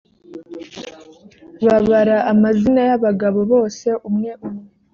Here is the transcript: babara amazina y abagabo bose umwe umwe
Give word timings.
babara 1.65 2.17
amazina 2.31 2.79
y 2.89 2.91
abagabo 2.97 3.39
bose 3.51 3.87
umwe 4.07 4.31
umwe 4.47 4.65